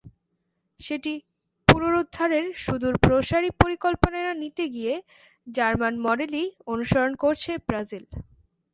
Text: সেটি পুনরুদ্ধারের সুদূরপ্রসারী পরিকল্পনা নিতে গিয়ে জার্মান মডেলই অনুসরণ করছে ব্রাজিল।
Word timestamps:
সেটি 0.81 1.13
পুনরুদ্ধারের 1.67 2.45
সুদূরপ্রসারী 2.63 3.49
পরিকল্পনা 3.61 4.19
নিতে 4.43 4.63
গিয়ে 4.75 4.93
জার্মান 5.47 5.93
মডেলই 6.05 6.45
অনুসরণ 6.67 7.11
করছে 7.23 7.51
ব্রাজিল। 7.67 8.03